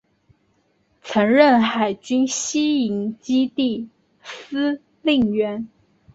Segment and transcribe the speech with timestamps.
[1.03, 3.87] 曾任海军西营基地
[4.23, 5.69] 司令员。